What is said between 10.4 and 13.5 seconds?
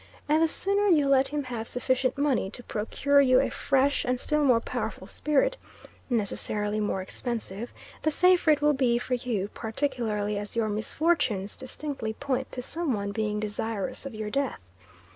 your misfortunes distinctly point to some one being